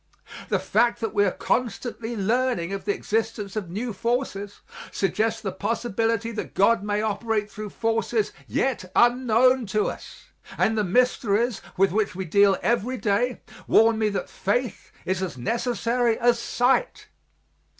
The 0.49 0.57
fact 0.57 0.99
that 1.01 1.13
we 1.13 1.25
are 1.25 1.29
constantly 1.31 2.17
learning 2.17 2.73
of 2.73 2.85
the 2.85 2.91
existence 2.95 3.55
of 3.55 3.69
new 3.69 3.93
forces 3.93 4.61
suggests 4.91 5.41
the 5.43 5.51
possibility 5.51 6.31
that 6.31 6.55
God 6.55 6.81
may 6.81 7.03
operate 7.03 7.51
through 7.51 7.69
forces 7.69 8.33
yet 8.47 8.91
unknown 8.95 9.67
to 9.67 9.89
us, 9.91 10.29
and 10.57 10.75
the 10.75 10.83
mysteries 10.83 11.61
with 11.77 11.91
which 11.91 12.15
we 12.15 12.25
deal 12.25 12.57
every 12.63 12.97
day 12.97 13.41
warn 13.67 13.99
me 13.99 14.09
that 14.09 14.27
faith 14.27 14.91
is 15.05 15.21
as 15.21 15.37
necessary 15.37 16.17
as 16.17 16.39
sight. 16.39 17.09